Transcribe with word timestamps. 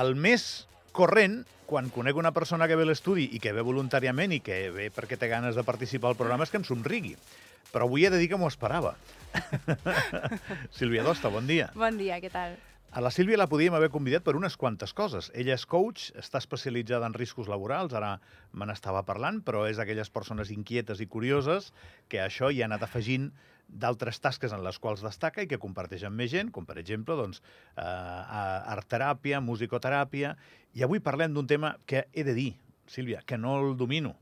el 0.00 0.14
més 0.16 0.66
corrent, 0.96 1.42
quan 1.70 1.90
conec 1.94 2.18
una 2.18 2.32
persona 2.34 2.66
que 2.66 2.76
ve 2.78 2.86
a 2.86 2.90
l'estudi 2.90 3.28
i 3.36 3.40
que 3.42 3.52
ve 3.54 3.62
voluntàriament 3.66 4.34
i 4.34 4.40
que 4.42 4.64
ve 4.74 4.88
perquè 4.94 5.18
té 5.20 5.30
ganes 5.30 5.58
de 5.58 5.66
participar 5.66 6.10
al 6.10 6.18
programa, 6.18 6.46
és 6.46 6.50
que 6.50 6.58
em 6.58 6.66
somrigui. 6.66 7.14
Però 7.70 7.86
avui 7.86 8.04
he 8.04 8.10
de 8.10 8.18
dir 8.18 8.26
que 8.32 8.40
m'ho 8.40 8.50
esperava. 8.50 8.96
Sílvia 10.78 11.06
Dosta, 11.06 11.30
bon 11.30 11.46
dia. 11.46 11.70
Bon 11.78 12.00
dia, 12.00 12.18
què 12.18 12.32
tal? 12.32 12.58
A 12.90 12.98
la 13.00 13.12
Sílvia 13.14 13.38
la 13.38 13.46
podíem 13.46 13.74
haver 13.78 13.92
convidat 13.94 14.24
per 14.26 14.32
unes 14.34 14.56
quantes 14.58 14.90
coses. 14.98 15.28
Ella 15.38 15.54
és 15.54 15.62
coach, 15.70 16.08
està 16.18 16.40
especialitzada 16.42 17.06
en 17.06 17.14
riscos 17.14 17.46
laborals, 17.46 17.92
ara 17.94 18.16
me 18.50 18.66
n'estava 18.66 19.04
parlant, 19.06 19.38
però 19.46 19.60
és 19.70 19.78
aquelles 19.78 20.08
persones 20.10 20.50
inquietes 20.50 20.98
i 20.98 21.06
curioses 21.06 21.68
que 22.10 22.18
a 22.18 22.24
això 22.26 22.48
hi 22.50 22.64
ha 22.64 22.66
anat 22.66 22.82
afegint 22.82 23.28
d'altres 23.70 24.18
tasques 24.18 24.50
en 24.50 24.64
les 24.66 24.80
quals 24.82 25.04
destaca 25.06 25.44
i 25.44 25.46
que 25.46 25.60
comparteix 25.62 26.02
amb 26.08 26.18
més 26.18 26.32
gent, 26.32 26.50
com 26.50 26.66
per 26.66 26.80
exemple 26.82 27.14
doncs, 27.14 27.38
eh, 27.76 27.84
art-teràpia, 28.74 29.38
musicoteràpia... 29.38 30.34
I 30.70 30.84
avui 30.86 31.00
parlem 31.02 31.32
d'un 31.34 31.48
tema 31.50 31.72
que 31.86 32.04
he 32.14 32.22
de 32.22 32.34
dir, 32.34 32.50
Sílvia, 32.86 33.24
que 33.26 33.38
no 33.38 33.56
el 33.58 33.72
domino. 33.78 34.16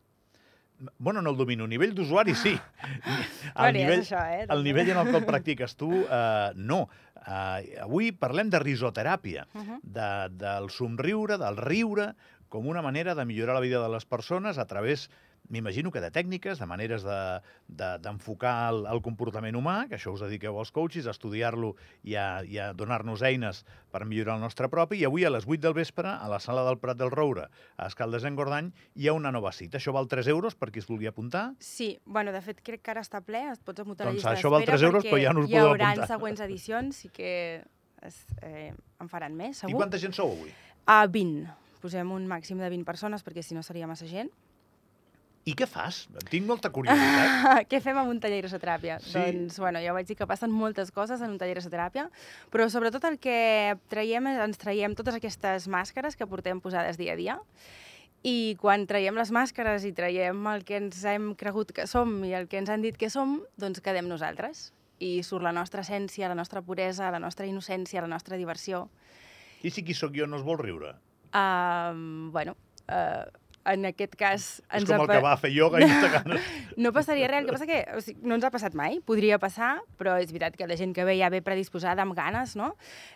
Bueno, 0.98 1.20
no 1.22 1.30
el 1.30 1.36
domino. 1.36 1.64
A 1.64 1.68
nivell 1.68 1.94
d'usuari, 1.94 2.34
sí. 2.38 2.52
Al 3.58 3.74
nivell, 3.74 4.04
això, 4.04 4.20
eh? 4.30 4.44
el 4.46 4.62
nivell 4.62 4.92
en 4.92 5.00
el 5.00 5.10
que 5.10 5.18
el 5.18 5.26
practiques 5.26 5.74
tu, 5.76 5.90
eh, 6.04 6.52
no. 6.54 6.84
Eh, 7.26 7.78
avui 7.82 8.12
parlem 8.12 8.50
de 8.50 8.60
risoteràpia, 8.62 9.46
uh 9.54 9.60
-huh. 9.62 9.78
de, 9.82 10.10
del 10.44 10.70
somriure, 10.70 11.38
del 11.38 11.56
riure, 11.56 12.14
com 12.48 12.66
una 12.66 12.82
manera 12.82 13.14
de 13.14 13.24
millorar 13.24 13.54
la 13.54 13.64
vida 13.64 13.82
de 13.82 13.88
les 13.88 14.04
persones 14.04 14.58
a 14.58 14.66
través 14.66 15.10
m'imagino 15.48 15.92
que 15.92 16.02
de 16.04 16.10
tècniques, 16.14 16.58
de 16.60 16.66
maneres 16.68 17.04
d'enfocar 17.04 18.54
de, 18.56 18.76
de, 18.76 18.78
el, 18.78 18.94
el 18.94 19.02
comportament 19.04 19.56
humà, 19.58 19.76
que 19.88 19.96
això 19.98 20.12
us 20.14 20.24
dediqueu 20.24 20.58
als 20.60 20.72
coaches, 20.74 21.08
a 21.08 21.14
estudiar-lo 21.16 21.74
i 22.04 22.16
a, 22.20 22.42
i 22.44 22.60
a 22.60 22.72
donar-nos 22.76 23.22
eines 23.26 23.64
per 23.92 24.04
millorar 24.04 24.36
el 24.36 24.44
nostre 24.44 24.68
propi. 24.72 25.00
I 25.00 25.06
avui 25.08 25.24
a 25.24 25.32
les 25.32 25.48
8 25.48 25.60
del 25.64 25.76
vespre, 25.76 26.10
a 26.10 26.28
la 26.30 26.40
sala 26.44 26.64
del 26.68 26.78
Prat 26.82 26.98
del 27.00 27.12
Roure, 27.14 27.48
a 27.76 27.88
Escaldes 27.88 28.26
en 28.28 28.36
Gordany, 28.38 28.72
hi 28.94 29.08
ha 29.08 29.16
una 29.16 29.32
nova 29.34 29.52
cita. 29.56 29.80
Això 29.80 29.94
val 29.96 30.10
3 30.10 30.28
euros 30.34 30.58
per 30.58 30.70
qui 30.72 30.82
es 30.82 30.88
vulgui 30.90 31.08
apuntar? 31.10 31.52
Sí, 31.64 31.94
bueno, 32.04 32.32
de 32.34 32.42
fet 32.44 32.62
crec 32.64 32.84
que 32.84 32.94
ara 32.94 33.04
està 33.04 33.22
ple, 33.24 33.44
et 33.54 33.64
pots 33.64 33.84
apuntar 33.84 34.08
doncs 34.08 34.24
a 34.24 34.32
la 34.32 34.36
llista 34.36 34.36
això 34.36 34.52
val 34.52 34.68
3 34.68 34.86
euros, 34.90 35.08
però 35.08 35.22
ja 35.22 35.34
no 35.34 35.46
us 35.46 35.50
podeu 35.50 35.72
apuntar. 35.72 35.94
Hi 35.94 36.02
haurà 36.02 36.12
següents 36.12 36.44
edicions 36.44 37.04
i 37.08 37.12
que 37.14 37.32
es, 38.02 38.24
eh, 38.42 38.72
en 39.00 39.08
faran 39.08 39.34
més, 39.36 39.62
segur. 39.62 39.74
I 39.74 39.80
quanta 39.80 40.00
gent 40.00 40.14
sou 40.16 40.34
avui? 40.36 40.52
A 40.88 41.02
uh, 41.04 41.10
20. 41.10 41.48
Posem 41.82 42.10
un 42.10 42.26
màxim 42.26 42.58
de 42.58 42.68
20 42.70 42.86
persones 42.86 43.22
perquè 43.22 43.44
si 43.46 43.54
no 43.54 43.62
seria 43.62 43.86
massa 43.90 44.08
gent. 44.10 44.30
I 45.48 45.54
què 45.56 45.64
fas? 45.70 46.02
Tinc 46.28 46.44
molta 46.48 46.68
curiositat. 46.74 47.64
què 47.70 47.80
fem 47.80 47.96
amb 47.96 48.12
un 48.12 48.20
taller 48.20 48.42
d'hidroteràpia? 48.42 48.98
Sí. 49.00 49.16
Doncs, 49.16 49.58
bueno, 49.62 49.80
ja 49.80 49.94
vaig 49.96 50.08
dir 50.08 50.18
que 50.18 50.28
passen 50.28 50.52
moltes 50.52 50.92
coses 50.92 51.22
en 51.24 51.32
un 51.32 51.40
taller 51.40 51.56
d'hidroteràpia, 51.56 52.08
però 52.52 52.68
sobretot 52.72 53.06
el 53.08 53.16
que 53.22 53.78
traiem 53.88 54.28
ens 54.34 54.60
traiem 54.60 54.96
totes 54.98 55.16
aquestes 55.16 55.68
màscares 55.72 56.18
que 56.18 56.28
portem 56.28 56.60
posades 56.60 57.00
dia 57.00 57.16
a 57.16 57.20
dia, 57.20 57.38
i 58.26 58.56
quan 58.60 58.86
traiem 58.90 59.16
les 59.18 59.30
màscares 59.34 59.84
i 59.86 59.92
traiem 59.94 60.46
el 60.50 60.64
que 60.66 60.80
ens 60.80 61.04
hem 61.06 61.32
cregut 61.38 61.70
que 61.74 61.86
som 61.86 62.18
i 62.26 62.34
el 62.34 62.48
que 62.50 62.58
ens 62.58 62.70
han 62.72 62.82
dit 62.82 62.98
que 62.98 63.10
som, 63.10 63.38
doncs 63.56 63.80
quedem 63.84 64.08
nosaltres. 64.10 64.72
I 64.98 65.22
surt 65.22 65.46
la 65.46 65.54
nostra 65.54 65.84
essència, 65.84 66.28
la 66.28 66.34
nostra 66.34 66.60
puresa, 66.66 67.12
la 67.14 67.22
nostra 67.22 67.46
innocència, 67.46 68.02
la 68.02 68.10
nostra 68.10 68.36
diversió. 68.36 68.88
I 69.62 69.70
si 69.70 69.84
qui 69.86 69.94
sóc 69.94 70.16
jo 70.16 70.26
no 70.26 70.40
es 70.40 70.46
vol 70.46 70.58
riure? 70.58 70.96
Uh, 71.30 72.30
bueno, 72.34 72.56
uh, 72.90 73.22
en 73.72 73.88
aquest 73.88 74.14
cas... 74.18 74.46
És 74.74 74.86
com 74.88 75.02
el 75.02 75.10
que 75.10 75.20
va 75.24 75.34
fer 75.40 75.50
ioga 75.54 75.80
i 75.82 75.88
no 75.88 76.10
ganes. 76.12 76.48
no 76.84 76.92
passaria 76.96 77.28
res, 77.30 77.42
el 77.42 77.48
que 77.48 77.54
passa 77.56 77.68
que 77.68 77.80
o 77.96 78.02
sigui, 78.04 78.22
no 78.28 78.38
ens 78.38 78.46
ha 78.46 78.52
passat 78.54 78.76
mai, 78.78 78.98
podria 79.04 79.38
passar, 79.42 79.76
però 80.00 80.16
és 80.20 80.32
veritat 80.32 80.56
que 80.58 80.68
la 80.70 80.78
gent 80.80 80.94
que 80.96 81.06
ve 81.08 81.18
ja 81.18 81.30
ve 81.32 81.42
predisposada 81.44 82.04
amb 82.04 82.16
ganes, 82.18 82.54
no? 82.58 82.72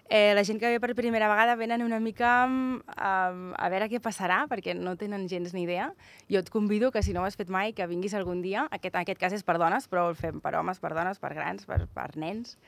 Eh, 0.08 0.32
la 0.36 0.44
gent 0.46 0.60
que 0.60 0.70
ve 0.74 0.80
per 0.82 0.92
primera 0.98 1.30
vegada 1.32 1.56
venen 1.60 1.84
una 1.86 2.00
mica 2.02 2.32
um, 2.46 3.52
a 3.56 3.70
veure 3.72 3.88
què 3.92 4.02
passarà, 4.04 4.42
perquè 4.50 4.76
no 4.78 4.96
tenen 5.00 5.28
gens 5.30 5.54
ni 5.56 5.64
idea. 5.66 5.92
Jo 6.32 6.42
et 6.42 6.50
convido 6.52 6.92
que 6.92 7.02
si 7.02 7.16
no 7.16 7.22
ho 7.22 7.28
has 7.28 7.38
fet 7.40 7.52
mai, 7.52 7.72
que 7.76 7.88
vinguis 7.88 8.14
algun 8.18 8.42
dia, 8.44 8.66
aquest, 8.70 8.94
en 8.94 9.06
aquest 9.06 9.22
cas 9.22 9.36
és 9.36 9.46
per 9.46 9.58
dones, 9.62 9.88
però 9.88 10.10
el 10.10 10.18
fem 10.18 10.42
per 10.42 10.56
homes, 10.58 10.82
per 10.82 10.92
dones, 10.96 11.22
per 11.22 11.32
grans, 11.36 11.64
per, 11.68 11.84
per 11.94 12.10
nens, 12.20 12.58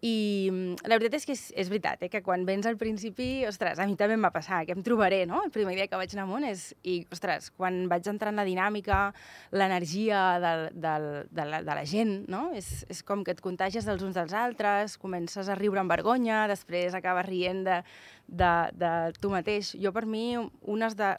i 0.00 0.48
mm, 0.52 0.86
la 0.86 0.94
veritat 0.94 1.16
és 1.18 1.24
que 1.26 1.34
és, 1.34 1.40
és 1.58 1.70
veritat, 1.72 2.04
eh, 2.06 2.08
que 2.12 2.20
quan 2.22 2.44
vens 2.46 2.66
al 2.70 2.76
principi, 2.78 3.42
ostres, 3.48 3.80
a 3.82 3.86
mi 3.88 3.96
també 3.98 4.14
em 4.14 4.22
va 4.22 4.30
passar, 4.30 4.60
que 4.66 4.76
em 4.76 4.82
trobaré, 4.86 5.24
no? 5.26 5.40
El 5.42 5.50
primer 5.50 5.74
dia 5.74 5.88
que 5.90 5.98
vaig 5.98 6.12
anar 6.14 6.28
amunt 6.28 6.46
és... 6.46 6.68
I, 6.86 7.00
ostres, 7.14 7.48
quan 7.58 7.80
vaig 7.90 8.06
entrar 8.10 8.30
en 8.30 8.38
la 8.38 8.44
dinàmica, 8.46 9.00
l'energia 9.50 10.20
de, 10.44 10.52
de, 10.70 10.92
de, 11.34 11.46
la, 11.50 11.60
de 11.66 11.78
la 11.80 11.82
gent, 11.88 12.12
no? 12.30 12.44
És, 12.54 12.84
és 12.92 13.02
com 13.02 13.24
que 13.26 13.34
et 13.34 13.42
contagies 13.42 13.88
dels 13.88 14.04
uns 14.06 14.14
dels 14.14 14.36
altres, 14.38 14.94
comences 15.02 15.50
a 15.50 15.58
riure 15.58 15.82
amb 15.82 15.90
vergonya, 15.90 16.44
després 16.50 16.94
acabes 16.94 17.26
rient 17.26 17.64
de, 17.66 17.80
de, 18.28 18.52
de 18.78 18.92
tu 19.18 19.32
mateix. 19.34 19.72
Jo, 19.82 19.90
per 19.96 20.06
mi, 20.06 20.36
unes 20.62 20.94
de, 20.94 21.10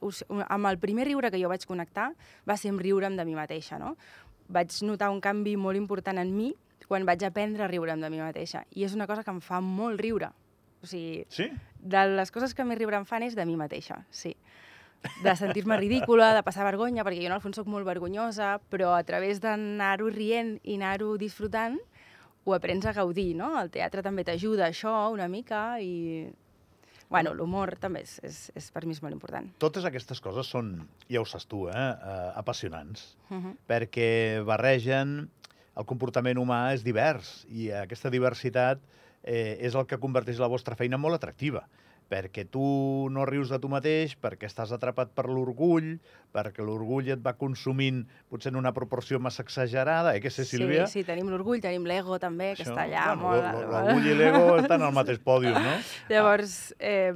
amb 0.48 0.72
el 0.72 0.80
primer 0.80 1.10
riure 1.12 1.34
que 1.34 1.42
jo 1.42 1.52
vaig 1.52 1.68
connectar 1.68 2.14
va 2.48 2.56
ser 2.56 2.72
amb 2.72 2.80
riure'm 2.80 3.20
de 3.20 3.28
mi 3.28 3.36
mateixa, 3.36 3.82
no? 3.82 3.98
Vaig 4.50 4.72
notar 4.88 5.12
un 5.12 5.20
canvi 5.22 5.60
molt 5.60 5.78
important 5.78 6.18
en 6.24 6.32
mi, 6.34 6.54
quan 6.88 7.06
vaig 7.06 7.24
aprendre 7.24 7.64
a 7.64 7.68
riure'm 7.68 8.02
de 8.02 8.10
mi 8.10 8.20
mateixa. 8.20 8.64
I 8.76 8.84
és 8.86 8.94
una 8.96 9.08
cosa 9.08 9.24
que 9.24 9.32
em 9.32 9.42
fa 9.42 9.60
molt 9.62 10.00
riure. 10.00 10.32
O 10.82 10.88
sigui, 10.88 11.26
sí? 11.30 11.50
de 11.80 12.06
les 12.16 12.32
coses 12.32 12.54
que 12.56 12.64
més 12.64 12.78
riure 12.80 12.96
em 12.98 13.06
fan 13.06 13.24
és 13.24 13.36
de 13.36 13.46
mi 13.46 13.56
mateixa, 13.60 14.06
sí. 14.12 14.36
De 15.24 15.34
sentir-me 15.36 15.78
ridícula, 15.78 16.34
de 16.36 16.44
passar 16.44 16.66
vergonya, 16.66 17.04
perquè 17.04 17.22
jo 17.22 17.28
en 17.30 17.36
el 17.38 17.42
fons 17.42 17.56
sóc 17.56 17.68
molt 17.68 17.86
vergonyosa, 17.88 18.60
però 18.70 18.94
a 18.98 19.04
través 19.04 19.40
d'anar-ho 19.40 20.10
rient 20.10 20.58
i 20.64 20.76
anar-ho 20.76 21.18
disfrutant, 21.18 21.78
ho 22.44 22.54
aprens 22.56 22.86
a 22.86 22.94
gaudir, 22.94 23.34
no? 23.36 23.54
El 23.62 23.70
teatre 23.72 24.02
també 24.04 24.24
t'ajuda 24.24 24.68
això 24.68 25.12
una 25.12 25.28
mica 25.28 25.80
i... 25.80 26.28
Bueno, 27.10 27.34
l'humor 27.34 27.72
també 27.82 28.04
és, 28.06 28.20
és, 28.24 28.52
és 28.56 28.68
per 28.72 28.84
mi 28.86 28.94
és 28.94 29.00
molt 29.02 29.16
important. 29.16 29.48
Totes 29.58 29.86
aquestes 29.88 30.20
coses 30.22 30.46
són, 30.52 30.76
ja 31.10 31.20
ho 31.24 31.26
saps 31.26 31.48
tu, 31.50 31.64
eh, 31.68 31.74
uh, 31.74 32.32
apassionants, 32.38 33.16
uh 33.30 33.34
Mhm. 33.36 33.46
-huh. 33.48 33.56
perquè 33.68 34.44
barregen 34.46 35.30
el 35.80 35.88
comportament 35.88 36.40
humà 36.42 36.70
és 36.76 36.84
divers 36.84 37.44
i 37.48 37.70
aquesta 37.72 38.12
diversitat 38.12 38.82
eh, 39.24 39.56
és 39.60 39.76
el 39.76 39.88
que 39.88 40.00
converteix 40.02 40.42
la 40.42 40.52
vostra 40.52 40.76
feina 40.80 41.00
molt 41.00 41.20
atractiva 41.20 41.66
perquè 42.10 42.46
tu 42.50 43.08
no 43.14 43.24
rius 43.30 43.52
de 43.54 43.60
tu 43.62 43.70
mateix, 43.70 44.16
perquè 44.18 44.50
estàs 44.50 44.74
atrapat 44.74 45.12
per 45.16 45.28
l'orgull, 45.30 46.00
perquè 46.34 46.66
l'orgull 46.66 47.12
et 47.14 47.22
va 47.22 47.36
consumint 47.38 48.02
potser 48.34 48.50
en 48.52 48.58
una 48.60 48.74
proporció 48.74 49.20
massa 49.22 49.46
exagerada, 49.46 50.16
eh, 50.18 50.24
que 50.24 50.32
sé, 50.34 50.46
Sílvia? 50.50 50.88
Sí, 50.90 51.04
sí, 51.04 51.06
tenim 51.08 51.30
l'orgull, 51.30 51.62
tenim 51.62 51.86
l'ego 51.90 52.18
també, 52.22 52.56
que 52.58 52.66
Això, 52.66 52.74
està 52.74 52.88
allà 52.88 53.06
bueno, 53.14 53.28
molt... 53.30 53.70
L'orgull 53.76 54.10
i 54.10 54.18
l'ego 54.18 54.58
estan 54.58 54.88
al 54.88 54.96
mateix 54.98 55.22
pòdium, 55.22 55.62
no? 55.62 55.78
Llavors, 56.12 56.58
eh, 56.82 57.14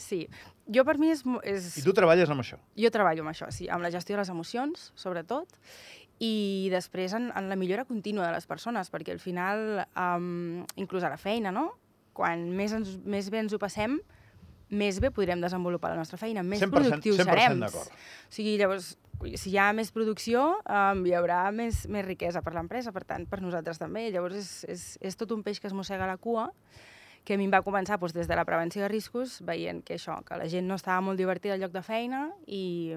sí, 0.00 0.24
jo 0.72 0.86
per 0.88 0.96
mi 1.02 1.12
és, 1.12 1.22
és... 1.44 1.70
I 1.82 1.84
tu 1.84 1.94
treballes 1.96 2.32
amb 2.32 2.40
això? 2.44 2.60
Jo 2.80 2.92
treballo 2.94 3.26
amb 3.26 3.34
això, 3.34 3.52
sí, 3.54 3.68
amb 3.68 3.84
la 3.84 3.92
gestió 3.92 4.16
de 4.16 4.24
les 4.24 4.32
emocions, 4.32 4.90
sobretot, 4.98 5.60
i 6.20 6.68
després 6.72 7.14
en, 7.16 7.30
en 7.36 7.48
la 7.48 7.56
millora 7.56 7.86
contínua 7.88 8.26
de 8.28 8.34
les 8.36 8.46
persones, 8.46 8.92
perquè 8.92 9.14
al 9.14 9.22
final, 9.22 9.84
um, 9.96 10.62
inclús 10.76 11.04
a 11.06 11.12
la 11.12 11.16
feina, 11.20 11.52
no? 11.54 11.70
Quan 12.16 12.50
més, 12.56 12.74
ens, 12.76 12.98
més 13.08 13.30
bé 13.32 13.40
ens 13.40 13.54
ho 13.56 13.60
passem, 13.62 13.96
més 14.70 15.00
bé 15.02 15.10
podrem 15.10 15.40
desenvolupar 15.40 15.94
la 15.94 16.02
nostra 16.02 16.18
feina, 16.20 16.44
més 16.46 16.60
100%, 16.60 16.76
productius 16.76 17.22
100% 17.22 17.30
serem. 17.32 17.62
d'acord. 17.64 17.94
O 18.28 18.34
sigui, 18.36 18.58
llavors, 18.60 18.92
si 19.40 19.54
hi 19.54 19.58
ha 19.58 19.70
més 19.76 19.90
producció, 19.96 20.44
um, 20.60 21.02
hi 21.08 21.16
haurà 21.16 21.40
més, 21.56 21.86
més 21.88 22.04
riquesa 22.06 22.44
per 22.44 22.54
l'empresa, 22.54 22.92
per 22.92 23.06
tant, 23.08 23.26
per 23.30 23.40
nosaltres 23.40 23.80
també. 23.80 24.10
Llavors, 24.12 24.36
és, 24.38 24.52
és, 24.68 24.86
és 25.00 25.18
tot 25.18 25.32
un 25.32 25.42
peix 25.46 25.60
que 25.60 25.68
es 25.70 25.76
mossega 25.76 26.08
la 26.08 26.18
cua, 26.20 26.50
que 27.24 27.34
a 27.34 27.40
mi 27.40 27.48
em 27.48 27.52
va 27.52 27.64
començar 27.64 27.98
doncs, 28.00 28.14
des 28.16 28.28
de 28.28 28.36
la 28.36 28.46
prevenció 28.48 28.84
de 28.84 28.92
riscos, 28.92 29.40
veient 29.44 29.82
que 29.84 29.96
això, 29.96 30.20
que 30.24 30.38
la 30.40 30.48
gent 30.48 30.68
no 30.68 30.78
estava 30.80 31.00
molt 31.04 31.20
divertida 31.20 31.56
al 31.56 31.64
lloc 31.64 31.72
de 31.74 31.82
feina 31.84 32.28
i, 32.46 32.96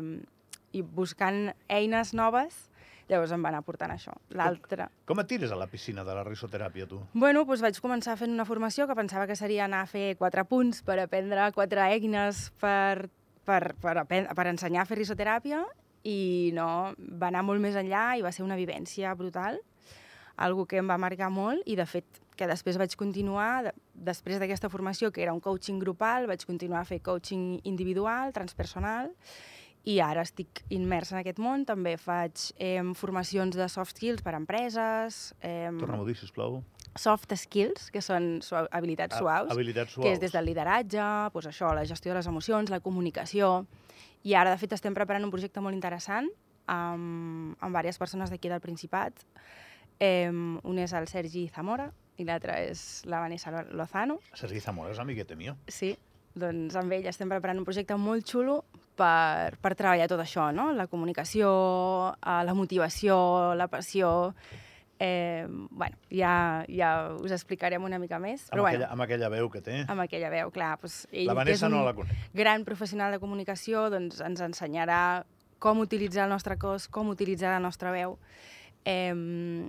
i 0.71 0.83
buscant 0.83 1.51
eines 1.67 2.13
noves, 2.15 2.67
llavors 3.09 3.31
em 3.35 3.43
van 3.43 3.55
aportant 3.57 3.91
això. 3.93 4.13
L'altre... 4.37 4.87
Com 5.05 5.19
et 5.19 5.27
tires 5.27 5.51
a 5.51 5.57
la 5.59 5.67
piscina 5.67 6.03
de 6.07 6.15
la 6.15 6.23
risoteràpia, 6.23 6.87
tu? 6.87 7.01
Bueno, 7.13 7.43
doncs 7.45 7.61
vaig 7.65 7.79
començar 7.83 8.15
fent 8.19 8.31
una 8.31 8.45
formació 8.47 8.87
que 8.87 8.95
pensava 8.95 9.27
que 9.27 9.35
seria 9.35 9.65
anar 9.65 9.83
a 9.83 9.89
fer 9.91 10.15
quatre 10.17 10.45
punts 10.49 10.81
per 10.87 10.99
aprendre 11.03 11.49
quatre 11.55 11.81
eines 11.89 12.49
per, 12.61 13.09
per, 13.45 13.73
per, 13.81 13.97
apen- 14.05 14.29
per 14.35 14.47
ensenyar 14.53 14.83
a 14.85 14.89
fer 14.89 14.97
risoteràpia 15.01 15.63
i 16.03 16.51
no, 16.55 16.67
va 16.99 17.29
anar 17.29 17.43
molt 17.47 17.61
més 17.63 17.75
enllà 17.79 18.13
i 18.19 18.23
va 18.25 18.31
ser 18.35 18.43
una 18.43 18.57
vivència 18.59 19.13
brutal, 19.15 19.59
algo 20.35 20.65
que 20.65 20.79
em 20.81 20.87
va 20.89 20.97
marcar 20.97 21.29
molt 21.31 21.61
i, 21.69 21.75
de 21.77 21.85
fet, 21.85 22.19
que 22.35 22.47
després 22.49 22.79
vaig 22.81 22.95
continuar, 22.97 23.63
de- 23.67 23.73
després 23.93 24.39
d'aquesta 24.41 24.67
formació, 24.73 25.11
que 25.13 25.21
era 25.21 25.31
un 25.35 25.39
coaching 25.39 25.77
grupal, 25.79 26.25
vaig 26.27 26.43
continuar 26.49 26.81
a 26.81 26.87
fer 26.89 26.97
coaching 27.05 27.59
individual, 27.63 28.33
transpersonal, 28.33 29.11
i 29.85 29.97
ara 29.99 30.21
estic 30.23 30.61
immersa 30.71 31.15
en 31.15 31.21
aquest 31.21 31.39
món. 31.43 31.65
També 31.65 31.97
faig 31.97 32.51
eh, 32.57 32.81
formacions 32.95 33.55
de 33.55 33.67
soft 33.69 33.97
skills 33.97 34.21
per 34.23 34.33
a 34.33 34.37
empreses, 34.39 35.33
eh, 35.41 35.69
Torna-m'ho 35.79 36.03
a 36.03 36.07
dir, 36.07 36.15
sisplau. 36.15 36.61
soft 36.95 37.33
skills, 37.35 37.89
que 37.91 38.01
són 38.01 38.41
suau, 38.41 38.67
habilitats 38.71 39.15
Ha- 39.15 39.19
suaus, 39.19 39.51
habilitats 39.51 39.95
que 39.95 40.01
és 40.01 40.17
suaus. 40.17 40.19
des 40.21 40.31
del 40.31 40.45
lideratge, 40.45 41.01
doncs 41.33 41.47
això, 41.47 41.73
la 41.73 41.83
gestió 41.85 42.11
de 42.13 42.19
les 42.19 42.27
emocions, 42.27 42.69
la 42.69 42.79
comunicació, 42.79 43.65
i 44.23 44.33
ara, 44.35 44.51
de 44.51 44.57
fet, 44.57 44.71
estem 44.71 44.93
preparant 44.93 45.23
un 45.25 45.31
projecte 45.31 45.59
molt 45.59 45.75
interessant 45.75 46.29
amb, 46.65 47.55
amb 47.59 47.75
diverses 47.75 47.99
persones 47.99 48.29
d'aquí 48.29 48.47
del 48.47 48.61
Principat. 48.61 49.13
Eh, 49.99 50.29
un 50.31 50.79
és 50.79 50.93
el 50.93 51.07
Sergi 51.07 51.47
Zamora 51.53 51.91
i 52.17 52.23
l'altre 52.23 52.55
és 52.69 53.03
la 53.05 53.19
Vanessa 53.19 53.51
Lo- 53.51 53.67
Lozano. 53.73 54.19
Sergi 54.33 54.59
Zamora 54.59 54.91
és 54.91 54.99
amiguete 54.99 55.35
mío. 55.35 55.55
Sí, 55.67 55.97
doncs 56.35 56.75
amb 56.75 56.91
ell 56.93 57.05
estem 57.07 57.27
preparant 57.29 57.59
un 57.59 57.65
projecte 57.65 57.95
molt 57.97 58.25
xulo 58.25 58.63
per, 58.95 59.55
per 59.61 59.73
treballar 59.75 60.07
tot 60.11 60.21
això, 60.23 60.51
no? 60.55 60.71
La 60.75 60.87
comunicació, 60.87 61.49
eh, 62.19 62.43
la 62.45 62.53
motivació, 62.57 63.53
la 63.55 63.67
passió... 63.67 64.33
Eh, 65.03 65.43
bueno, 65.49 65.97
ja, 66.13 66.63
ja 66.69 66.89
us 67.19 67.33
explicarem 67.35 67.83
una 67.83 67.97
mica 67.99 68.19
més. 68.23 68.45
Amb, 68.45 68.53
Però 68.53 68.67
aquella, 68.69 68.85
bueno, 68.85 68.91
amb 68.93 69.03
aquella 69.03 69.29
veu 69.33 69.49
que 69.51 69.59
té. 69.65 69.81
amb 69.89 69.99
aquella 70.05 70.29
veu, 70.31 70.51
clar. 70.53 70.77
Doncs 70.79 70.99
ell, 71.11 71.25
La 71.27 71.33
Vanessa 71.35 71.67
no 71.67 71.81
la 71.83 71.91
conec. 71.97 72.13
gran 72.33 72.63
professional 72.63 73.11
de 73.11 73.19
comunicació, 73.19 73.89
doncs 73.91 74.21
ens 74.23 74.39
ensenyarà 74.45 75.25
com 75.59 75.81
utilitzar 75.83 76.23
el 76.29 76.31
nostre 76.31 76.55
cos, 76.61 76.87
com 76.87 77.09
utilitzar 77.11 77.51
la 77.51 77.59
nostra 77.59 77.91
veu. 77.91 78.15
Eh, 78.85 79.67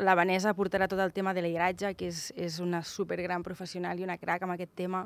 la 0.00 0.14
Vanessa 0.16 0.54
portarà 0.56 0.86
tot 0.88 1.00
el 1.04 1.12
tema 1.12 1.34
de 1.36 1.42
lideratge, 1.44 1.92
que 1.98 2.08
és, 2.08 2.30
és 2.38 2.58
una 2.64 2.80
supergran 2.86 3.44
professional 3.44 3.98
i 4.00 4.06
una 4.06 4.16
crac 4.16 4.44
amb 4.46 4.54
aquest 4.54 4.72
tema. 4.78 5.02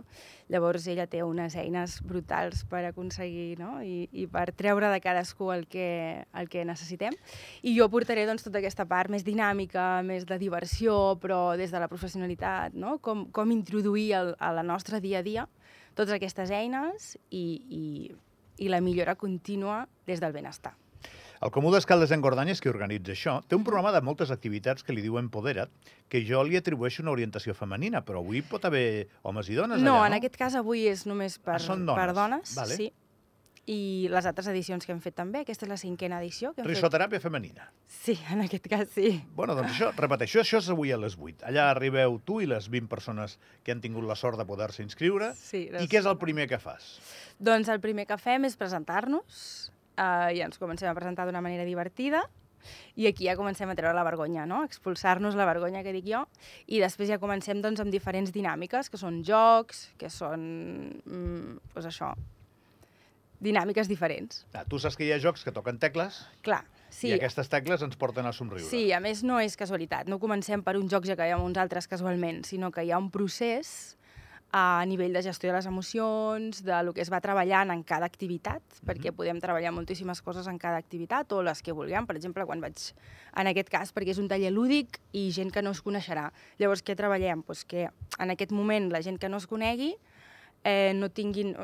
Llavors 0.53 0.87
ella 0.87 1.09
té 1.11 1.25
unes 1.27 1.57
eines 1.59 1.99
brutals 2.07 2.63
per 2.71 2.85
aconseguir 2.87 3.59
no? 3.59 3.81
I, 3.83 4.07
i 4.13 4.29
per 4.31 4.53
treure 4.55 4.91
de 4.93 5.03
cadascú 5.03 5.51
el 5.53 5.67
que, 5.67 5.89
el 6.39 6.49
que 6.53 6.65
necessitem. 6.69 7.19
I 7.67 7.75
jo 7.79 7.91
portaré 7.91 8.29
doncs, 8.31 8.47
tota 8.47 8.63
aquesta 8.63 8.87
part 8.87 9.11
més 9.11 9.27
dinàmica, 9.27 10.05
més 10.07 10.27
de 10.29 10.39
diversió, 10.39 11.17
però 11.23 11.57
des 11.59 11.75
de 11.75 11.83
la 11.83 11.91
professionalitat, 11.91 12.79
no? 12.79 12.99
com, 13.03 13.27
com 13.35 13.51
introduir 13.51 14.13
el, 14.21 14.35
a 14.39 14.55
la 14.55 14.67
nostra 14.67 15.03
dia 15.03 15.19
a 15.19 15.27
dia 15.27 15.49
totes 15.97 16.15
aquestes 16.15 16.53
eines 16.53 17.15
i, 17.33 17.45
i, 17.73 17.85
i 18.61 18.69
la 18.69 18.83
millora 18.85 19.17
contínua 19.17 19.87
des 20.07 20.21
del 20.21 20.37
benestar. 20.37 20.77
El 21.45 21.51
Comú 21.53 21.71
d'Escaldes 21.75 22.13
en 22.17 22.23
Gordanyes, 22.25 22.61
que 22.65 22.71
organitza 22.73 23.13
això, 23.13 23.35
té 23.49 23.57
un 23.59 23.65
programa 23.67 23.93
de 23.93 24.01
moltes 24.05 24.31
activitats 24.33 24.83
que 24.87 24.95
li 24.97 25.03
diuen 25.05 25.29
Podera't, 25.33 25.69
que 26.09 26.23
jo 26.25 26.43
li 26.47 26.57
atribueixo 26.57 27.03
una 27.05 27.13
orientació 27.13 27.53
femenina, 27.55 28.01
però 28.07 28.23
avui 28.25 28.41
pot 28.43 28.65
haver 28.65 29.09
homes 29.23 29.51
i 29.53 29.59
dones 29.59 29.83
No, 29.83 29.99
allà, 29.99 30.07
en 30.09 30.15
no? 30.17 30.21
aquest 30.23 30.39
cas 30.41 30.55
avui 30.57 30.87
és 30.89 31.05
només 31.07 31.37
per, 31.39 31.59
Ah, 31.61 31.67
dones. 31.67 31.97
per 31.99 32.15
dones. 32.17 32.55
Vale. 32.57 32.77
Sí. 32.77 32.93
I 33.69 34.07
les 34.13 34.25
altres 34.31 34.47
edicions 34.47 34.87
que 34.87 34.93
hem 34.95 35.01
fet 35.03 35.17
també, 35.19 35.41
aquesta 35.43 35.67
és 35.67 35.69
la 35.73 35.77
cinquena 35.77 36.21
edició. 36.23 36.53
Que 36.55 36.61
hem 36.63 36.69
fet... 36.69 36.77
Risoteràpia 36.77 37.19
femenina. 37.21 37.65
Sí, 37.91 38.15
en 38.31 38.45
aquest 38.45 38.69
cas 38.71 38.89
sí. 38.95 39.11
Bueno, 39.35 39.57
doncs 39.59 39.73
això, 39.75 39.89
repeteixo, 39.97 40.39
això 40.41 40.61
és 40.63 40.69
avui 40.71 40.93
a 40.95 40.97
les 41.03 41.17
8. 41.19 41.43
Allà 41.51 41.65
arribeu 41.73 42.21
tu 42.25 42.41
i 42.41 42.47
les 42.47 42.69
20 42.71 42.87
persones 42.89 43.41
que 43.65 43.73
han 43.75 43.81
tingut 43.83 44.07
la 44.07 44.15
sort 44.15 44.39
de 44.39 44.47
poder-se 44.47 44.85
inscriure. 44.87 45.33
Sí, 45.35 45.65
I 45.67 45.89
què 45.91 45.99
és 45.99 46.07
el 46.07 46.17
primer 46.17 46.47
que 46.49 46.61
fas? 46.63 47.01
Doncs 47.43 47.69
el 47.69 47.81
primer 47.83 48.07
que 48.07 48.17
fem 48.23 48.47
és 48.47 48.55
presentar-nos 48.57 49.73
eh, 49.97 50.37
i 50.37 50.43
ens 50.45 50.61
comencem 50.61 50.91
a 50.91 50.95
presentar 50.95 51.27
d'una 51.27 51.45
manera 51.45 51.65
divertida 51.65 52.25
i 52.97 53.07
aquí 53.07 53.27
ja 53.29 53.37
comencem 53.39 53.71
a 53.71 53.77
treure 53.79 53.95
la 53.97 54.05
vergonya, 54.07 54.47
no? 54.49 54.63
expulsar-nos 54.67 55.37
la 55.39 55.47
vergonya 55.49 55.83
que 55.87 55.95
dic 55.95 56.09
jo, 56.09 56.25
i 56.67 56.81
després 56.83 57.11
ja 57.13 57.21
comencem 57.23 57.61
doncs, 57.63 57.83
amb 57.83 57.95
diferents 57.95 58.33
dinàmiques, 58.35 58.91
que 58.91 59.01
són 59.01 59.23
jocs, 59.27 59.91
que 60.01 60.11
són, 60.13 60.41
mm, 61.05 61.59
doncs 61.75 61.91
això, 61.93 62.13
dinàmiques 63.41 63.89
diferents. 63.89 64.47
Ah, 64.55 64.65
tu 64.65 64.81
saps 64.81 64.97
que 64.97 65.05
hi 65.05 65.13
ha 65.13 65.21
jocs 65.21 65.45
que 65.45 65.53
toquen 65.53 65.79
tecles 65.79 66.23
Clar, 66.43 66.63
sí, 66.89 67.11
i 67.11 67.17
aquestes 67.19 67.51
tecles 67.53 67.83
ens 67.85 67.99
porten 68.01 68.27
a 68.27 68.33
somriure. 68.33 68.65
sí, 68.65 68.89
a 68.97 69.01
més 69.05 69.23
no 69.23 69.39
és 69.41 69.59
casualitat, 69.61 70.09
no 70.09 70.19
comencem 70.19 70.65
per 70.65 70.79
un 70.81 70.89
joc 70.89 71.05
ja 71.05 71.17
que 71.17 71.29
hi 71.29 71.35
ha 71.37 71.39
uns 71.39 71.61
altres 71.61 71.87
casualment, 71.87 72.45
sinó 72.49 72.73
que 72.73 72.85
hi 72.85 72.91
ha 72.91 72.99
un 72.99 73.11
procés 73.11 73.97
a 74.53 74.85
nivell 74.87 75.13
de 75.13 75.23
gestió 75.23 75.51
de 75.51 75.57
les 75.57 75.67
emocions, 75.67 76.63
de 76.65 76.83
lo 76.83 76.95
que 76.95 77.03
es 77.03 77.11
va 77.13 77.21
treballant 77.21 77.73
en 77.75 77.83
cada 77.85 78.07
activitat, 78.07 78.63
perquè 78.87 79.13
podem 79.13 79.41
treballar 79.43 79.73
moltíssimes 79.75 80.23
coses 80.23 80.47
en 80.47 80.59
cada 80.63 80.79
activitat, 80.79 81.33
o 81.33 81.43
les 81.43 81.63
que 81.63 81.75
vulguem. 81.77 82.07
Per 82.07 82.17
exemple, 82.17 82.47
quan 82.47 82.63
vaig, 82.63 82.79
en 83.37 83.51
aquest 83.51 83.73
cas, 83.73 83.93
perquè 83.93 84.15
és 84.15 84.23
un 84.23 84.31
taller 84.31 84.53
lúdic 84.55 85.01
i 85.13 85.29
gent 85.35 85.51
que 85.53 85.65
no 85.65 85.75
es 85.75 85.83
coneixerà. 85.83 86.31
Llavors, 86.63 86.85
què 86.87 86.97
treballem? 86.97 87.43
Pues 87.43 87.65
que 87.65 87.89
en 87.91 88.33
aquest 88.33 88.55
moment 88.55 88.89
la 88.93 89.03
gent 89.03 89.19
que 89.19 89.29
no 89.29 89.43
es 89.43 89.51
conegui 89.51 89.95
eh, 90.65 90.93
no 90.95 91.11
tinguin 91.11 91.55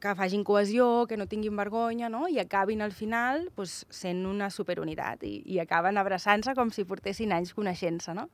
que 0.00 0.14
facin 0.18 0.44
cohesió, 0.44 1.06
que 1.06 1.18
no 1.20 1.26
tinguin 1.30 1.56
vergonya, 1.58 2.08
no? 2.12 2.26
i 2.28 2.38
acabin 2.42 2.82
al 2.82 2.92
final 2.96 3.48
pues, 3.54 3.84
sent 3.92 4.24
una 4.26 4.50
superunitat 4.50 5.24
i, 5.28 5.34
i 5.44 5.60
acaben 5.62 6.00
abraçant-se 6.00 6.54
com 6.58 6.72
si 6.74 6.86
portessin 6.88 7.34
anys 7.36 7.52
coneixent-se. 7.56 8.14
No? 8.16 8.28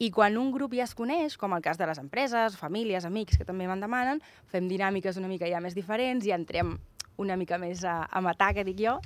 I 0.00 0.10
quan 0.10 0.38
un 0.40 0.50
grup 0.54 0.74
ja 0.78 0.86
es 0.88 0.96
coneix, 0.98 1.36
com 1.38 1.54
el 1.54 1.62
cas 1.62 1.78
de 1.78 1.86
les 1.86 2.00
empreses, 2.00 2.56
famílies, 2.58 3.06
amics, 3.08 3.38
que 3.38 3.48
també 3.48 3.68
me'n 3.68 3.84
demanen, 3.84 4.24
fem 4.50 4.66
dinàmiques 4.70 5.20
una 5.20 5.30
mica 5.30 5.50
ja 5.50 5.60
més 5.60 5.76
diferents 5.78 6.26
i 6.26 6.34
entrem 6.34 6.78
una 7.22 7.36
mica 7.36 7.58
més 7.60 7.84
a, 7.84 8.02
a 8.08 8.20
matar, 8.24 8.52
que 8.56 8.64
dic 8.66 8.80
jo, 8.80 8.96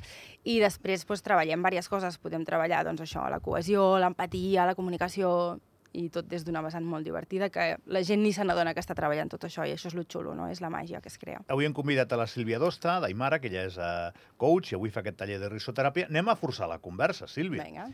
i 0.44 0.58
després 0.62 1.04
doncs, 1.04 1.24
treballem 1.26 1.62
diverses 1.62 1.90
coses. 1.90 2.18
Podem 2.22 2.44
treballar 2.46 2.84
doncs, 2.86 3.02
això, 3.04 3.26
la 3.30 3.40
cohesió, 3.40 3.96
l'empatia, 4.02 4.66
la 4.66 4.76
comunicació, 4.78 5.58
i 5.92 6.08
tot 6.10 6.26
des 6.28 6.44
d'una 6.44 6.62
vessant 6.62 6.84
molt 6.84 7.04
divertida, 7.06 7.48
que 7.50 7.76
la 7.86 8.02
gent 8.02 8.22
ni 8.22 8.32
se 8.32 8.44
n'adona 8.44 8.74
que 8.74 8.80
està 8.80 8.94
treballant 8.94 9.28
tot 9.32 9.44
això, 9.44 9.66
i 9.66 9.72
això 9.74 9.88
és 9.88 9.94
lo 9.94 10.04
xulo, 10.04 10.34
no? 10.34 10.48
és 10.48 10.60
la 10.60 10.70
màgia 10.70 11.00
que 11.00 11.08
es 11.08 11.18
crea. 11.18 11.42
Avui 11.48 11.64
hem 11.68 11.72
convidat 11.76 12.12
a 12.12 12.16
la 12.20 12.26
Sílvia 12.26 12.58
Dosta, 12.58 12.98
d'Aimara, 13.00 13.38
que 13.40 13.48
ella 13.48 13.66
és 13.68 13.76
uh, 13.78 14.10
coach 14.36 14.72
i 14.72 14.76
avui 14.78 14.90
fa 14.90 15.00
aquest 15.00 15.16
taller 15.22 15.38
de 15.42 15.48
risoteràpia. 15.52 16.08
Anem 16.10 16.28
a 16.28 16.36
forçar 16.36 16.68
la 16.68 16.78
conversa, 16.78 17.28
Sílvia. 17.28 17.64
Vinga. 17.64 17.88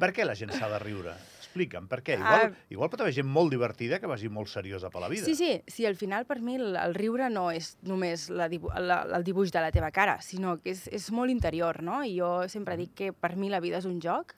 Per 0.00 0.12
què 0.16 0.24
la 0.26 0.34
gent 0.38 0.52
s'ha 0.54 0.68
de 0.72 0.78
riure? 0.82 1.14
Explica'm, 1.40 1.88
per 1.90 2.00
què? 2.06 2.14
Igual, 2.18 2.52
Ah. 2.52 2.66
igual 2.70 2.90
pot 2.90 3.00
haver 3.02 3.12
gent 3.12 3.26
molt 3.26 3.50
divertida 3.50 3.98
que 3.98 4.06
vagi 4.06 4.28
molt 4.30 4.48
seriosa 4.48 4.88
per 4.90 5.00
la 5.02 5.08
vida. 5.08 5.24
Sí, 5.26 5.34
sí, 5.34 5.62
sí, 5.66 5.86
al 5.86 5.96
final 5.96 6.24
per 6.26 6.40
mi 6.40 6.54
el, 6.54 6.76
el 6.76 6.94
riure 6.94 7.28
no 7.30 7.48
és 7.50 7.72
només 7.82 8.28
la 8.30 8.46
la, 8.78 9.02
el 9.16 9.24
dibuix 9.24 9.50
de 9.52 9.60
la 9.60 9.72
teva 9.74 9.90
cara, 9.90 10.20
sinó 10.22 10.58
que 10.62 10.70
és, 10.70 10.86
és 10.94 11.10
molt 11.10 11.30
interior, 11.30 11.82
no? 11.82 12.02
I 12.04 12.16
jo 12.20 12.48
sempre 12.48 12.76
dic 12.78 12.94
que 12.94 13.12
per 13.12 13.34
mi 13.36 13.50
la 13.50 13.60
vida 13.60 13.78
és 13.78 13.88
un 13.88 13.98
joc 14.00 14.36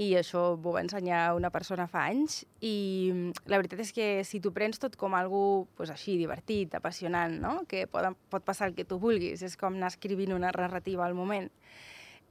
i 0.00 0.14
això 0.16 0.54
m'ho 0.56 0.72
va 0.72 0.80
ensenyar 0.80 1.34
una 1.36 1.50
persona 1.52 1.86
fa 1.90 2.06
anys 2.08 2.42
i 2.64 3.10
mm, 3.12 3.44
la 3.52 3.60
veritat 3.60 3.82
és 3.84 3.92
que 3.92 4.08
si 4.24 4.40
tu 4.40 4.52
prens 4.56 4.80
tot 4.80 4.96
com 4.96 5.14
algo 5.14 5.68
pues, 5.76 5.92
així, 5.92 6.16
divertit, 6.16 6.74
apassionant, 6.78 7.36
no? 7.42 7.54
que 7.68 7.84
pot, 7.86 8.08
pot 8.32 8.44
passar 8.44 8.70
el 8.70 8.76
que 8.78 8.88
tu 8.88 8.98
vulguis, 9.02 9.44
és 9.44 9.56
com 9.60 9.76
anar 9.76 9.92
escrivint 9.92 10.32
una 10.32 10.52
narrativa 10.56 11.04
al 11.04 11.18
moment, 11.18 11.50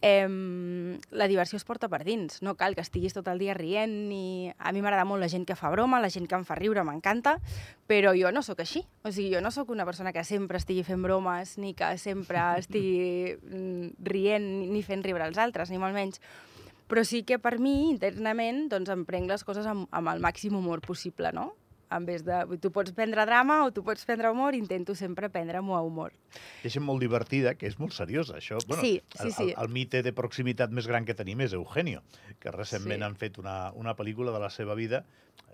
eh, 0.01 0.97
la 1.11 1.27
diversió 1.27 1.57
es 1.57 1.63
porta 1.63 1.87
per 1.87 2.01
dins, 2.03 2.41
no 2.41 2.55
cal 2.57 2.75
que 2.75 2.81
estiguis 2.81 3.13
tot 3.13 3.29
el 3.29 3.39
dia 3.39 3.53
rient 3.53 3.93
ni... 4.09 4.51
A 4.57 4.73
mi 4.73 4.81
m'agrada 4.81 5.05
molt 5.05 5.21
la 5.21 5.29
gent 5.29 5.45
que 5.45 5.55
fa 5.55 5.69
broma, 5.69 6.01
la 6.01 6.09
gent 6.09 6.27
que 6.27 6.37
em 6.37 6.45
fa 6.47 6.57
riure, 6.57 6.83
m'encanta, 6.87 7.37
però 7.87 8.15
jo 8.17 8.33
no 8.33 8.41
sóc 8.41 8.63
així. 8.65 8.83
O 9.05 9.13
sigui, 9.13 9.29
jo 9.35 9.41
no 9.45 9.53
sóc 9.53 9.69
una 9.69 9.85
persona 9.85 10.13
que 10.13 10.25
sempre 10.25 10.57
estigui 10.57 10.83
fent 10.87 11.05
bromes, 11.05 11.57
ni 11.61 11.75
que 11.77 11.93
sempre 12.01 12.41
estigui 12.59 13.37
mm, 13.37 13.91
rient 14.09 14.49
ni 14.73 14.81
fent 14.83 15.05
riure 15.05 15.29
els 15.29 15.37
altres, 15.37 15.69
ni 15.69 15.79
molt 15.81 15.97
menys. 15.97 16.21
Però 16.91 17.05
sí 17.07 17.21
que 17.23 17.37
per 17.39 17.55
mi, 17.63 17.73
internament, 17.87 18.65
doncs 18.71 18.91
em 18.91 19.05
prenc 19.07 19.31
les 19.31 19.45
coses 19.47 19.67
amb, 19.71 19.85
amb 19.95 20.11
el 20.11 20.19
màxim 20.19 20.57
humor 20.59 20.81
possible, 20.83 21.31
no? 21.31 21.53
En 21.91 22.05
vez 22.07 22.23
de... 22.23 22.41
Tu 22.63 22.71
pots 22.71 22.93
prendre 22.95 23.25
drama 23.27 23.61
o 23.65 23.71
tu 23.75 23.83
pots 23.83 24.05
prendre 24.07 24.31
humor, 24.31 24.55
intento 24.55 24.95
sempre 24.95 25.29
prendre-m'ho 25.29 25.75
a 25.75 25.81
humor. 25.83 26.13
Gent 26.63 26.85
molt 26.87 27.03
divertida, 27.03 27.55
que 27.59 27.67
és 27.67 27.77
molt 27.79 27.93
seriosa. 27.97 28.37
Això, 28.39 28.61
bueno, 28.67 28.81
Sí, 28.81 29.01
sí, 29.11 29.27
el, 29.27 29.33
sí. 29.35 29.49
El, 29.51 29.57
el 29.65 29.73
mite 29.75 30.03
de 30.05 30.13
proximitat 30.15 30.71
més 30.71 30.87
gran 30.87 31.05
que 31.05 31.17
tenim 31.17 31.43
és 31.43 31.53
Eugenio, 31.57 32.03
que 32.39 32.53
recentment 32.55 33.01
Sí. 33.01 33.07
han 33.09 33.19
fet 33.19 33.37
una, 33.43 33.73
una 33.75 33.95
pel·lícula 33.97 34.31
de 34.31 34.39
la 34.39 34.49
seva 34.49 34.75
vida. 34.75 35.03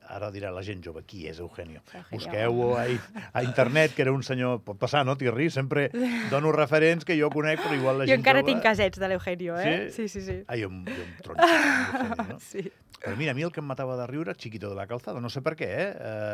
Ara 0.08 0.30
dirà 0.32 0.54
la 0.56 0.62
gent 0.64 0.80
jove, 0.86 1.02
qui 1.04 1.26
és 1.28 1.40
Eugenio? 1.44 1.82
Eugenio. 1.92 2.06
Busqueu-ho 2.14 2.68
a, 2.80 2.86
a 3.34 3.42
internet, 3.44 3.92
que 3.94 4.06
era 4.06 4.14
un 4.16 4.24
senyor... 4.24 4.62
Pot 4.64 4.78
passar, 4.80 5.02
no, 5.06 5.18
Thierry? 5.20 5.50
Sempre 5.52 5.90
dono 6.32 6.54
referents 6.56 7.04
que 7.04 7.18
jo 7.20 7.28
conec, 7.34 7.60
però 7.60 7.76
igual 7.76 8.00
la 8.00 8.06
jo 8.08 8.14
gent 8.14 8.22
encara 8.24 8.40
jove... 8.40 8.54
tinc 8.54 8.64
casets 8.64 9.02
de 9.02 9.10
l'Eugenio, 9.12 9.58
eh? 9.60 9.90
Sí? 9.92 10.08
Sí, 10.08 10.14
sí, 10.14 10.24
sí. 10.30 10.38
Ah, 10.48 10.56
jo, 10.56 10.70
jo 10.72 11.04
em 11.04 11.12
tronxo, 11.26 12.24
no? 12.24 12.40
sí. 12.52 12.64
Però 13.04 13.18
mira, 13.20 13.36
a 13.36 13.38
mi 13.38 13.44
el 13.46 13.52
que 13.54 13.60
em 13.62 13.68
matava 13.68 13.98
de 14.00 14.08
riure, 14.08 14.34
Chiquito 14.40 14.72
de 14.72 14.80
la 14.80 14.88
Calzada, 14.88 15.20
no 15.22 15.30
sé 15.30 15.44
per 15.46 15.58
què, 15.60 15.68
eh? 15.70 15.90
eh 15.92 16.27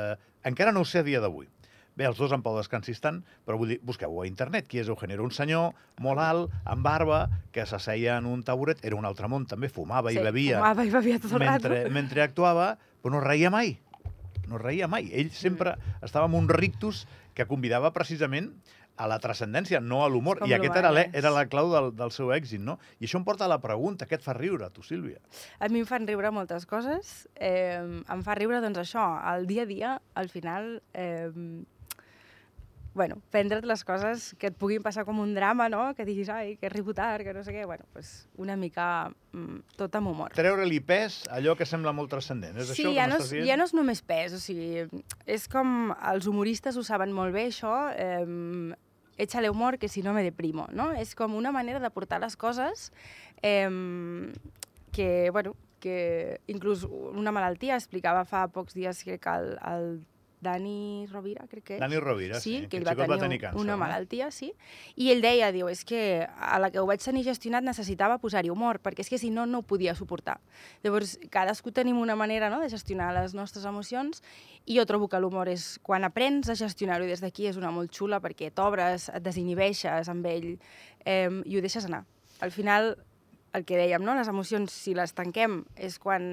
encara 0.43 0.71
no 0.71 0.81
ho 0.81 0.85
sé 0.85 0.99
a 0.99 1.03
dia 1.07 1.21
d'avui. 1.23 1.47
Bé, 1.95 2.07
els 2.09 2.17
dos 2.17 2.31
en 2.33 2.41
Pau 2.41 2.55
Descansi 2.57 2.89
estan, 2.95 3.19
però 3.45 3.53
vull 3.59 3.69
dir, 3.69 3.79
busqueu 3.85 4.15
a 4.21 4.25
internet 4.25 4.65
qui 4.67 4.79
és 4.81 4.87
Eugenio. 4.89 5.21
Un 5.21 5.29
senyor 5.31 5.75
molt 6.01 6.19
alt, 6.19 6.49
amb 6.65 6.81
barba, 6.81 7.27
que 7.53 7.67
s'asseia 7.69 8.15
en 8.17 8.25
un 8.25 8.41
taburet, 8.41 8.81
era 8.81 8.97
un 8.97 9.05
altre 9.05 9.29
món, 9.29 9.45
també 9.45 9.69
fumava 9.69 10.09
sí, 10.09 10.17
i 10.17 10.23
bevia 10.25 10.57
Fumava 10.57 10.85
i 10.85 10.89
bevia 10.89 11.19
tot 11.21 11.35
el 11.37 11.43
mentre, 11.45 11.83
rato. 11.83 11.91
mentre 11.93 12.23
actuava, 12.25 12.71
però 13.03 13.13
no 13.13 13.21
reia 13.21 13.51
mai. 13.53 13.75
No 14.49 14.57
reia 14.57 14.87
mai. 14.89 15.11
Ell 15.13 15.29
sempre 15.31 15.75
Mm. 15.77 16.03
estava 16.09 16.25
amb 16.25 16.35
un 16.35 16.49
rictus 16.49 17.05
que 17.35 17.45
convidava 17.45 17.93
precisament 17.93 18.49
a 18.97 19.07
la 19.09 19.17
transcendència, 19.21 19.81
no 19.81 20.03
a 20.03 20.09
l'humor. 20.11 20.43
I 20.47 20.53
aquest 20.57 20.77
era, 20.77 20.91
era 21.05 21.33
la 21.33 21.45
clau 21.49 21.71
del, 21.73 21.91
del 21.97 22.13
seu 22.13 22.33
èxit, 22.35 22.61
no? 22.61 22.77
I 22.99 23.07
això 23.07 23.19
em 23.19 23.27
porta 23.27 23.47
a 23.47 23.51
la 23.51 23.59
pregunta, 23.63 24.07
què 24.09 24.19
et 24.19 24.25
fa 24.25 24.35
riure, 24.37 24.69
tu, 24.73 24.85
Sílvia? 24.85 25.21
A 25.59 25.69
mi 25.73 25.81
em 25.83 25.89
fan 25.89 26.07
riure 26.09 26.33
moltes 26.35 26.67
coses. 26.69 27.13
Eh, 27.35 27.79
em 27.81 28.25
fa 28.25 28.37
riure, 28.39 28.61
doncs, 28.63 28.83
això, 28.85 29.07
el 29.33 29.47
dia 29.49 29.67
a 29.67 29.69
dia, 29.69 29.95
al 30.19 30.33
final... 30.33 30.75
Eh, 30.93 31.31
bueno, 32.93 33.17
prendre't 33.33 33.65
les 33.65 33.83
coses 33.83 34.31
que 34.37 34.51
et 34.51 34.57
puguin 34.57 34.83
passar 34.85 35.03
com 35.07 35.17
un 35.19 35.33
drama, 35.33 35.65
no? 35.69 35.81
Que 35.97 36.05
diguis, 36.05 36.29
ai, 36.29 36.55
que 36.61 36.69
arribo 36.69 36.93
tard, 36.93 37.25
que 37.25 37.33
no 37.33 37.43
sé 37.43 37.55
què. 37.55 37.65
Bueno, 37.65 37.87
pues 37.93 38.27
una 38.37 38.55
mica 38.59 39.09
mm, 39.31 39.75
tot 39.79 39.97
amb 39.97 40.11
humor. 40.11 40.35
Treure-li 40.37 40.79
pes 40.85 41.23
a 41.29 41.39
allò 41.39 41.57
que 41.57 41.65
sembla 41.65 41.93
molt 41.95 42.13
transcendent. 42.13 42.59
És 42.61 42.69
sí, 42.71 42.83
això 42.83 42.93
ja 42.93 43.07
que 43.07 43.15
no, 43.15 43.19
és, 43.23 43.33
dient? 43.33 43.49
ja 43.49 43.57
no 43.57 43.67
és 43.69 43.73
només 43.73 44.03
pes, 44.05 44.37
o 44.37 44.41
sigui, 44.41 44.85
és 45.25 45.49
com 45.49 45.91
els 46.13 46.29
humoristes 46.29 46.77
ho 46.77 46.85
saben 46.85 47.13
molt 47.17 47.33
bé, 47.33 47.47
això, 47.49 47.73
eh, 47.97 48.77
échale 49.17 49.49
humor 49.49 49.79
que 49.81 49.89
si 49.89 50.05
no 50.05 50.13
me 50.13 50.23
deprimo, 50.25 50.67
no? 50.71 50.91
És 50.93 51.17
com 51.17 51.35
una 51.35 51.51
manera 51.51 51.81
de 51.81 51.93
portar 51.93 52.21
les 52.21 52.37
coses 52.37 52.91
eh, 53.41 53.69
que, 54.93 55.29
bueno, 55.31 55.57
que 55.83 56.39
inclús 56.47 56.85
una 56.85 57.33
malaltia, 57.35 57.75
explicava 57.75 58.23
fa 58.23 58.45
pocs 58.53 58.77
dies 58.77 59.01
crec 59.03 59.25
que 59.25 59.33
el, 59.33 59.49
el 59.67 59.87
Dani 60.43 61.07
Rovira, 61.11 61.45
crec 61.49 61.63
que 61.63 61.75
és. 61.77 61.81
Dani 61.81 61.99
Rovira, 62.01 62.39
sí, 62.43 62.55
que 62.69 62.77
ell 62.79 62.85
va 62.85 62.93
tenir, 62.97 63.09
va 63.09 63.17
tenir 63.21 63.39
càncer, 63.41 63.61
una 63.61 63.73
no? 63.73 63.79
malaltia, 63.81 64.29
sí. 64.35 64.51
I 64.99 65.09
ell 65.13 65.23
deia, 65.23 65.49
diu, 65.55 65.69
és 65.71 65.83
que 65.87 66.01
a 66.27 66.59
la 66.61 66.69
que 66.73 66.81
ho 66.81 66.87
vaig 66.89 67.01
tenir 67.03 67.23
gestionat 67.25 67.65
necessitava 67.65 68.19
posar-hi 68.21 68.51
humor, 68.53 68.81
perquè 68.83 69.05
és 69.05 69.11
que 69.11 69.19
si 69.21 69.31
no, 69.33 69.47
no 69.49 69.63
ho 69.63 69.67
podia 69.67 69.95
suportar. 69.97 70.39
Llavors, 70.83 71.15
cadascú 71.33 71.73
tenim 71.73 72.01
una 72.01 72.17
manera 72.19 72.51
no, 72.53 72.59
de 72.61 72.69
gestionar 72.73 73.13
les 73.15 73.33
nostres 73.37 73.65
emocions 73.69 74.21
i 74.65 74.77
jo 74.77 74.85
trobo 74.89 75.09
que 75.11 75.19
l'humor 75.19 75.49
és 75.51 75.77
quan 75.83 76.03
aprens 76.07 76.51
a 76.51 76.57
gestionar-ho 76.59 77.07
des 77.09 77.23
d'aquí 77.23 77.47
és 77.49 77.57
una 77.59 77.71
molt 77.71 77.91
xula 77.95 78.21
perquè 78.23 78.51
t'obres, 78.53 79.09
et 79.09 79.23
desinhibeixes 79.23 80.11
amb 80.11 80.27
ell 80.29 80.53
eh, 81.05 81.29
i 81.45 81.57
ho 81.57 81.63
deixes 81.63 81.89
anar. 81.89 82.03
Al 82.43 82.51
final, 82.51 82.95
el 83.53 83.65
que 83.69 83.77
dèiem, 83.77 84.01
no? 84.01 84.15
les 84.17 84.29
emocions, 84.31 84.73
si 84.73 84.95
les 84.97 85.13
tanquem, 85.13 85.59
és 85.77 85.99
quan 86.01 86.23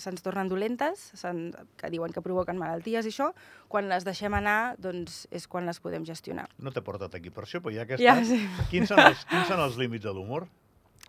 se'ns 0.00 0.24
tornen 0.26 0.50
dolentes, 0.50 1.04
se'n, 1.18 1.46
que 1.78 1.90
diuen 1.92 2.12
que 2.14 2.22
provoquen 2.24 2.58
malalties 2.58 3.06
i 3.06 3.12
això, 3.12 3.30
quan 3.70 3.88
les 3.90 4.06
deixem 4.06 4.34
anar, 4.34 4.74
doncs 4.82 5.24
és 5.34 5.46
quan 5.50 5.68
les 5.70 5.78
podem 5.80 6.06
gestionar. 6.06 6.48
No 6.58 6.74
t'he 6.74 6.82
portat 6.84 7.14
aquí 7.14 7.30
per 7.34 7.46
això, 7.46 7.62
però 7.62 7.74
ja 7.76 7.86
que 7.86 7.98
Ja, 8.02 8.16
estàs, 8.18 8.34
sí. 8.34 8.68
quins, 8.72 8.90
són 8.90 9.04
els, 9.04 9.22
quins 9.30 9.46
són 9.50 9.62
els 9.62 9.78
límits 9.80 10.04
de 10.04 10.14
l'humor? 10.16 10.48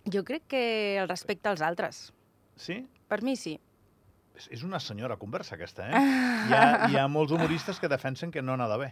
Jo 0.05 0.22
crec 0.24 0.45
que 0.53 0.65
el 1.01 1.10
respecte 1.10 1.50
als 1.50 1.65
altres. 1.65 2.12
Sí? 2.55 2.84
Per 3.10 3.24
mi 3.25 3.34
sí. 3.36 3.57
És, 4.36 4.50
és 4.51 4.63
una 4.67 4.79
senyora 4.84 5.17
conversa, 5.17 5.55
aquesta, 5.55 5.89
eh? 5.89 6.05
Hi 6.45 6.53
ha, 6.53 6.65
hi 6.91 7.00
ha 7.00 7.07
molts 7.10 7.34
humoristes 7.34 7.79
que 7.81 7.89
defensen 7.89 8.29
que 8.31 8.43
no 8.43 8.57
n'ha 8.60 8.67
d'haver. 8.69 8.91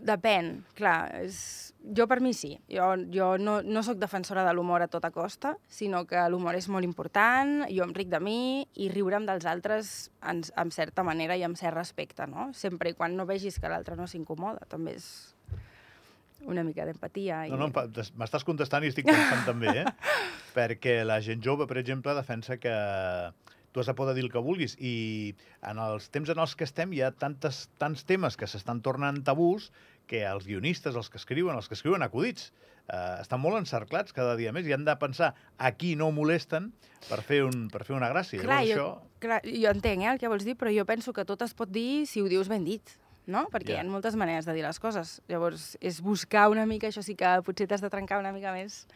Depèn, 0.00 0.62
clar. 0.78 1.10
És... 1.20 1.74
Jo 1.96 2.04
per 2.08 2.18
mi 2.20 2.34
sí. 2.36 2.52
Jo, 2.68 2.90
jo 3.12 3.30
no, 3.40 3.60
no 3.64 3.82
sóc 3.84 3.96
defensora 4.00 4.44
de 4.44 4.52
l'humor 4.52 4.84
a 4.84 4.88
tota 4.92 5.10
costa, 5.14 5.54
sinó 5.68 6.02
que 6.08 6.20
l'humor 6.28 6.58
és 6.58 6.68
molt 6.72 6.84
important, 6.84 7.64
jo 7.72 7.86
em 7.86 7.94
ric 7.96 8.10
de 8.12 8.20
mi 8.20 8.40
i 8.76 8.90
riure'm 8.92 9.24
dels 9.28 9.48
altres 9.48 10.10
en, 10.20 10.42
en 10.44 10.72
certa 10.76 11.04
manera 11.06 11.38
i 11.40 11.44
amb 11.46 11.56
cert 11.56 11.78
respecte, 11.78 12.28
no? 12.28 12.50
Sempre 12.56 12.92
i 12.92 12.96
quan 12.98 13.16
no 13.16 13.28
vegis 13.28 13.56
que 13.60 13.72
l'altre 13.72 13.96
no 13.96 14.08
s'incomoda, 14.10 14.68
també 14.68 14.98
és 15.00 15.08
una 16.48 16.64
mica 16.64 16.84
d'empatia. 16.88 17.46
I... 17.48 17.52
No, 17.52 17.60
no, 17.60 17.70
m'estàs 18.20 18.44
contestant 18.44 18.84
i 18.84 18.92
estic 18.92 19.08
pensant 19.10 19.46
també, 19.48 19.72
eh? 19.82 19.86
Perquè 20.56 21.00
la 21.06 21.20
gent 21.24 21.40
jove, 21.44 21.68
per 21.70 21.80
exemple, 21.80 22.16
defensa 22.16 22.56
que 22.60 22.76
tu 23.72 23.80
has 23.80 23.88
de 23.90 23.94
poder 23.94 24.16
dir 24.16 24.24
el 24.26 24.32
que 24.32 24.42
vulguis 24.42 24.76
i 24.78 25.34
en 25.66 25.78
els 25.82 26.08
temps 26.10 26.30
en 26.32 26.40
els 26.42 26.56
que 26.58 26.66
estem 26.66 26.92
hi 26.94 27.04
ha 27.04 27.12
tantes, 27.14 27.68
tants 27.78 28.04
temes 28.08 28.36
que 28.36 28.48
s'estan 28.50 28.82
tornant 28.82 29.22
tabús 29.26 29.70
que 30.10 30.24
els 30.26 30.48
guionistes, 30.48 30.96
els 30.98 31.10
que 31.10 31.20
escriuen, 31.20 31.54
els 31.54 31.70
que 31.70 31.76
escriuen 31.78 32.02
acudits, 32.02 32.50
eh, 32.90 33.20
estan 33.20 33.40
molt 33.42 33.60
encerclats 33.60 34.14
cada 34.16 34.34
dia 34.40 34.50
més 34.52 34.66
i 34.66 34.74
han 34.74 34.86
de 34.88 34.96
pensar 34.98 35.32
a 35.56 35.70
qui 35.78 35.94
no 35.98 36.10
molesten 36.14 36.72
per 37.06 37.20
fer, 37.26 37.44
un, 37.46 37.68
per 37.70 37.84
fer 37.86 37.94
una 37.94 38.10
gràcia. 38.10 38.42
Clar, 38.42 38.64
Llavors, 38.64 38.74
jo, 38.74 38.88
això... 38.88 39.20
clar, 39.22 39.40
jo 39.46 39.70
entenc 39.70 40.02
eh, 40.06 40.10
el 40.14 40.18
que 40.22 40.32
vols 40.32 40.48
dir, 40.48 40.56
però 40.58 40.74
jo 40.74 40.86
penso 40.88 41.14
que 41.14 41.26
tot 41.28 41.46
es 41.46 41.54
pot 41.54 41.70
dir 41.70 42.06
si 42.10 42.24
ho 42.24 42.30
dius 42.32 42.50
ben 42.50 42.66
dit, 42.66 42.96
no? 43.26 43.46
Perquè 43.52 43.70
Ja. 43.76 43.82
hi 43.82 43.86
ha 43.86 43.90
moltes 43.90 44.16
maneres 44.16 44.46
de 44.46 44.52
dir 44.54 44.62
les 44.62 44.78
coses. 44.80 45.20
Llavors, 45.28 45.76
és 45.80 46.00
buscar 46.00 46.48
una 46.50 46.66
mica, 46.66 46.88
això 46.88 47.02
sí 47.02 47.14
que 47.14 47.40
potser 47.44 47.66
t'has 47.68 47.80
de 47.80 47.90
trencar 47.90 48.18
una 48.18 48.32
mica 48.32 48.52
més 48.52 48.86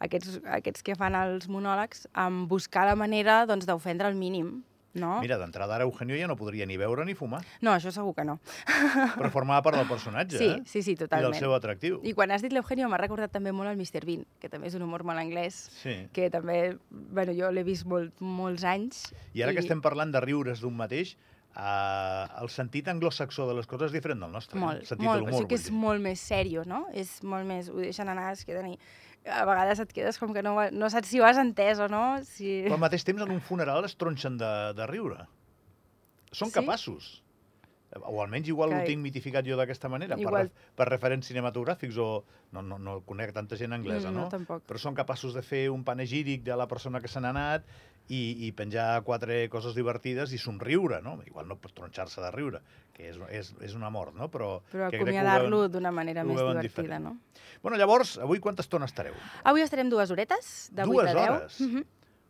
aquests, 0.00 0.40
aquests 0.44 0.82
que 0.82 0.94
fan 0.94 1.14
els 1.14 1.48
monòlegs, 1.48 2.06
amb 2.12 2.48
buscar 2.48 2.86
la 2.86 2.96
manera 2.96 3.46
doncs, 3.46 3.64
d'ofendre 3.66 4.06
al 4.06 4.14
mínim, 4.14 4.62
no? 4.96 5.20
Mira, 5.20 5.36
d'entrada 5.38 5.74
ara 5.76 5.84
Eugenio 5.84 6.16
ja 6.16 6.26
no 6.26 6.36
podria 6.36 6.64
ni 6.66 6.76
beure 6.76 7.04
ni 7.04 7.14
fumar, 7.14 7.42
No, 7.60 7.70
això 7.72 7.90
segur 7.92 8.14
que 8.14 8.24
no. 8.24 8.38
però 9.16 9.30
formava 9.30 9.62
part 9.62 9.76
del 9.76 9.86
personatge, 9.88 10.36
Sí, 10.38 10.44
eh? 10.44 10.62
sí, 10.66 10.82
sí, 10.82 10.92
I 10.92 10.94
del 10.96 11.08
totalment. 11.08 11.34
seu 11.40 11.54
atractiu. 11.54 12.00
I 12.02 12.12
quan 12.12 12.30
has 12.30 12.42
dit 12.42 12.52
l'Eugenio 12.52 12.88
m'ha 12.88 12.96
recordat 12.98 13.30
també 13.32 13.52
molt 13.52 13.68
el 13.70 13.76
Mr. 13.76 14.04
Bean, 14.04 14.26
que 14.40 14.48
també 14.48 14.66
és 14.68 14.74
un 14.74 14.82
humor 14.82 15.04
molt 15.04 15.18
anglès, 15.18 15.70
Sí. 15.82 16.08
que 16.12 16.30
també, 16.30 16.76
bueno, 16.90 17.32
jo 17.32 17.50
l'he 17.50 17.62
vist 17.64 17.84
molt, 17.86 18.12
molts 18.20 18.64
anys. 18.64 19.12
I 19.34 19.42
ara 19.42 19.52
que 19.52 19.60
estem 19.60 19.80
parlant 19.80 20.12
de 20.12 20.20
riures 20.20 20.60
d'un 20.60 20.76
mateix, 20.76 21.16
eh, 21.56 22.26
el 22.42 22.48
sentit 22.52 22.88
anglosaxó 22.92 23.46
de 23.48 23.54
les 23.56 23.66
coses 23.66 23.86
és 23.90 23.96
diferent 23.96 24.20
del 24.20 24.32
nostre. 24.32 24.58
eh? 24.58 24.62
Molt, 24.62 24.80
el 24.82 24.86
sentit 24.86 25.06
molt, 25.08 25.24
de 25.26 25.32
o 25.32 25.36
sigui 25.38 25.48
que 25.48 25.54
és 25.60 25.64
dir. 25.70 25.72
molt 25.72 26.02
més 26.04 26.20
sèrio, 26.20 26.64
no? 26.68 26.86
És 26.92 27.22
molt 27.24 27.46
més... 27.48 27.68
Ho 27.72 27.80
deixen 27.80 28.08
anar, 28.12 28.32
es 28.36 28.44
queden 28.44 28.74
i... 28.74 28.78
A 29.26 29.42
vegades 29.44 29.80
et 29.82 29.90
quedes 29.92 30.20
com 30.22 30.30
que 30.32 30.42
no, 30.44 30.52
no 30.70 30.88
saps 30.92 31.08
si 31.10 31.18
ho 31.18 31.24
has 31.26 31.36
entès 31.42 31.80
o 31.82 31.88
no. 31.90 32.20
Si... 32.22 32.60
Però 32.68 32.76
al 32.76 32.84
mateix 32.84 33.02
temps, 33.02 33.22
en 33.24 33.32
un 33.34 33.40
funeral 33.42 33.84
es 33.88 33.96
tronxen 33.98 34.36
de, 34.38 34.50
de 34.78 34.86
riure. 34.86 35.24
Són 36.30 36.52
Sí? 36.52 36.54
capaços. 36.60 37.22
O 37.96 38.20
almenys 38.22 38.46
igual 38.52 38.70
Que- 38.70 38.76
ho 38.82 38.86
tinc 38.86 39.00
mitificat 39.02 39.46
jo 39.46 39.56
d'aquesta 39.56 39.88
manera, 39.88 40.18
Igual. 40.20 40.50
per, 40.52 40.70
per 40.76 40.86
referents 40.90 41.26
cinematogràfics 41.26 41.96
o... 41.98 42.24
No, 42.52 42.62
no, 42.62 42.78
no 42.78 43.00
conec 43.08 43.32
tanta 43.34 43.56
gent 43.58 43.72
anglesa, 43.74 44.10
Mm, 44.10 44.14
no? 44.14 44.20
no, 44.26 44.28
tampoc. 44.30 44.62
Però 44.68 44.78
són 44.78 44.94
capaços 44.94 45.34
de 45.34 45.42
fer 45.42 45.70
un 45.74 45.82
panegíric 45.82 46.44
de 46.44 46.54
la 46.56 46.68
persona 46.68 47.00
que 47.00 47.08
se 47.08 47.18
n'ha 47.20 47.30
anat 47.34 47.64
i, 48.08 48.46
i 48.46 48.52
penjar 48.54 49.02
quatre 49.06 49.48
coses 49.50 49.74
divertides 49.74 50.32
i 50.32 50.38
somriure, 50.38 51.00
no? 51.02 51.16
Igual 51.26 51.48
no 51.48 51.56
pots 51.58 51.74
tronxar-se 51.74 52.20
de 52.22 52.30
riure, 52.30 52.60
que 52.94 53.08
és, 53.10 53.18
és, 53.34 53.52
és 53.66 53.74
una 53.74 53.90
mort, 53.90 54.14
no? 54.14 54.28
Però, 54.30 54.60
Però 54.70 54.86
acomiadar-lo 54.90 55.64
d'una 55.72 55.90
manera 55.94 56.22
més 56.24 56.38
divertida, 56.38 56.62
diferent. 56.68 57.04
no? 57.04 57.16
Bueno, 57.62 57.76
llavors, 57.80 58.16
avui 58.22 58.38
quanta 58.40 58.62
estona 58.62 58.86
estareu? 58.86 59.14
Avui 59.44 59.64
estarem 59.64 59.90
dues 59.90 60.12
horetes, 60.14 60.68
de 60.72 60.84
8 60.86 60.92
Dues 60.92 61.10
a 61.10 61.14
10. 61.14 61.30
hores? 61.34 61.60
Mhm. 61.66 61.84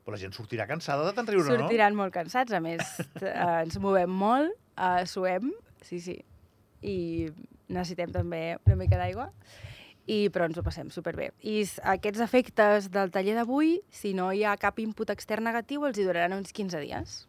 Però 0.07 0.15
la 0.15 0.23
gent 0.23 0.33
sortirà 0.39 0.69
cansada 0.71 1.05
de 1.05 1.13
tant 1.13 1.27
riure, 1.29 1.51
no? 1.51 1.65
Sortiran 1.67 1.97
molt 1.99 2.15
cansats, 2.15 2.53
a 2.55 2.61
més, 2.63 2.83
eh, 3.21 3.35
ens 3.67 3.77
movem 3.83 4.09
molt, 4.11 4.55
eh, 4.79 5.05
suem, 5.11 5.51
sí, 5.83 5.99
sí, 6.01 6.17
i 6.87 7.27
necessitem 7.69 8.13
també 8.15 8.57
una 8.65 8.77
mica 8.79 8.97
d'aigua, 9.01 9.33
i, 10.07 10.27
però 10.33 10.47
ens 10.49 10.59
ho 10.59 10.65
passem 10.67 10.91
superbé. 10.95 11.31
I 11.43 11.61
aquests 11.95 12.23
efectes 12.25 12.91
del 12.95 13.13
taller 13.15 13.37
d'avui, 13.39 13.81
si 13.91 14.15
no 14.15 14.31
hi 14.33 14.45
ha 14.47 14.57
cap 14.61 14.79
input 14.83 15.11
extern 15.15 15.47
negatiu, 15.51 15.87
els 15.87 15.99
hi 15.99 16.07
duraran 16.07 16.39
uns 16.39 16.55
15 16.57 16.83
dies. 16.85 17.25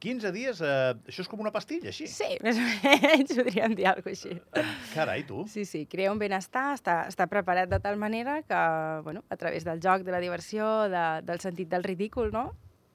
15 0.00 0.30
dies, 0.32 0.60
eh, 0.60 0.92
això 1.08 1.22
és 1.24 1.28
com 1.28 1.40
una 1.40 1.50
pastilla, 1.52 1.88
així? 1.88 2.04
Sí, 2.10 2.36
més 2.44 2.58
o 2.60 2.66
menys 2.84 3.32
podríem 3.38 3.74
dir 3.78 3.88
alguna 3.88 4.04
cosa 4.04 4.28
així. 4.28 4.66
Carai, 4.92 5.24
tu. 5.28 5.46
Sí, 5.48 5.64
sí, 5.68 5.86
crea 5.90 6.12
un 6.12 6.20
benestar, 6.20 6.68
està, 6.76 6.98
està 7.08 7.26
preparat 7.32 7.72
de 7.72 7.80
tal 7.82 7.96
manera 8.00 8.42
que, 8.44 8.60
bueno, 9.08 9.24
a 9.32 9.40
través 9.40 9.64
del 9.64 9.80
joc, 9.82 10.04
de 10.04 10.12
la 10.12 10.20
diversió, 10.20 10.68
de, 10.92 11.06
del 11.26 11.40
sentit 11.40 11.72
del 11.72 11.84
ridícul, 11.84 12.30
no? 12.32 12.50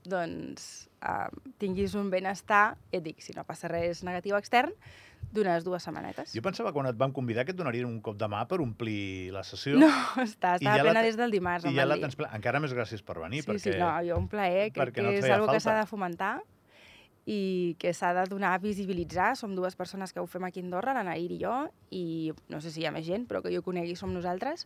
doncs 0.08 0.90
uh, 1.06 1.30
tinguis 1.62 1.94
un 1.94 2.10
benestar, 2.10 2.76
ja 2.92 3.00
et 3.00 3.06
dic, 3.06 3.22
si 3.22 3.36
no 3.38 3.46
passa 3.46 3.70
res 3.70 4.02
negatiu 4.06 4.38
extern, 4.38 4.74
d'unes 5.32 5.64
dues 5.64 5.84
setmanetes. 5.84 6.34
Jo 6.36 6.42
pensava 6.42 6.72
quan 6.74 6.88
et 6.90 6.96
van 6.98 7.12
convidar 7.16 7.46
que 7.46 7.52
et 7.52 7.58
donarien 7.58 7.86
un 7.86 8.00
cop 8.02 8.18
de 8.18 8.28
mà 8.28 8.46
per 8.48 8.60
omplir 8.62 9.32
la 9.32 9.44
sessió. 9.44 9.78
No, 9.80 9.88
està, 10.24 10.56
està 10.58 10.64
ja 10.64 10.78
la 10.78 10.84
plena 10.84 11.02
te- 11.02 11.08
des 11.12 11.18
del 11.18 11.32
dimarts, 11.32 11.66
I 11.66 11.76
ja 11.76 11.86
la 11.86 11.98
tens 12.02 12.16
plena. 12.16 12.34
Encara 12.36 12.60
més 12.60 12.74
gràcies 12.74 13.04
per 13.04 13.20
venir, 13.22 13.44
Sí, 13.44 13.50
perquè... 13.52 13.60
sí, 13.74 13.78
no, 13.80 13.92
jo 14.08 14.18
un 14.18 14.28
plaer, 14.28 14.72
crec 14.72 14.82
perquè 14.88 15.04
no 15.06 15.10
que 15.14 15.18
et 15.20 15.24
és 15.24 15.38
una 15.38 15.52
que 15.54 15.60
s'ha 15.64 15.78
de 15.80 15.86
fomentar 15.86 16.34
i 17.30 17.76
que 17.80 17.94
s'ha 17.94 18.14
de 18.18 18.24
donar 18.30 18.56
a 18.56 18.62
visibilitzar. 18.62 19.36
Som 19.38 19.54
dues 19.56 19.76
persones 19.78 20.14
que 20.14 20.20
ho 20.20 20.28
fem 20.28 20.46
aquí 20.48 20.62
a 20.62 20.66
Andorra, 20.66 20.96
la 20.98 21.04
Nair 21.06 21.32
i 21.32 21.40
jo, 21.42 21.54
i 21.92 22.32
no 22.50 22.62
sé 22.62 22.72
si 22.74 22.82
hi 22.82 22.88
ha 22.90 22.94
més 22.96 23.06
gent, 23.06 23.28
però 23.30 23.44
que 23.44 23.54
jo 23.54 23.62
conegui 23.66 23.96
som 23.96 24.14
nosaltres, 24.14 24.66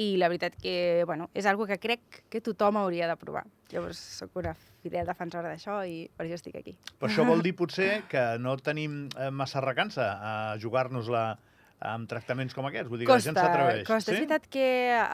i 0.00 0.16
la 0.16 0.30
veritat 0.32 0.56
que 0.56 1.04
bueno, 1.06 1.28
és 1.34 1.46
algo 1.46 1.66
que 1.68 1.78
crec 1.82 2.22
que 2.30 2.40
tothom 2.40 2.80
hauria 2.80 3.08
de 3.10 3.16
provar. 3.20 3.44
Llavors, 3.70 4.00
sóc 4.20 4.40
una 4.40 4.54
fidel 4.82 5.06
defensora 5.06 5.50
d'això 5.52 5.82
i 5.84 6.08
per 6.16 6.26
això 6.26 6.40
estic 6.40 6.56
aquí. 6.56 6.74
Però 6.98 7.10
això 7.10 7.26
vol 7.28 7.44
dir 7.44 7.54
potser 7.60 8.06
que 8.08 8.24
no 8.40 8.56
tenim 8.56 9.04
eh, 9.18 9.30
massa 9.30 9.60
recança 9.60 10.14
a 10.16 10.34
jugar-nos-la 10.62 11.24
amb 11.80 12.08
tractaments 12.08 12.56
com 12.56 12.66
aquests. 12.68 12.90
Vull 12.92 13.02
dir 13.02 13.08
que 13.08 13.16
la 13.16 13.24
gent 13.24 13.36
Costa, 13.36 13.48
s'atreveix. 13.48 13.84
costa. 13.88 14.10
Sí? 14.10 14.16
És 14.16 14.20
veritat 14.24 14.48
que, 14.52 14.66